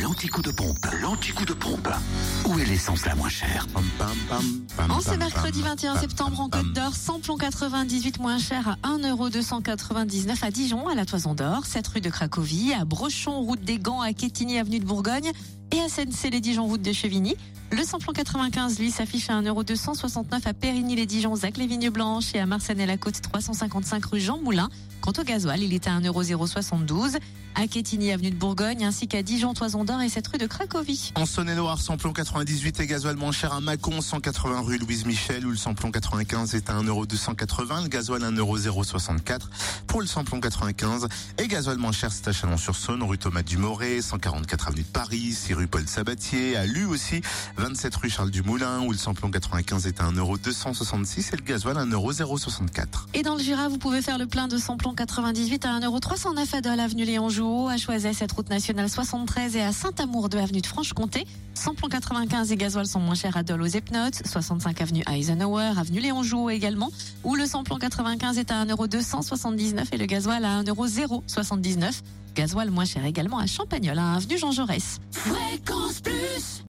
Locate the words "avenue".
14.58-14.78, 28.12-28.30, 44.68-44.82, 56.80-57.04, 60.38-60.60, 64.80-65.02, 65.78-66.00, 74.14-74.38